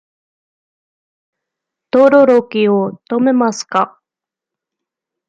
[1.91, 3.99] とどろきを止めますか。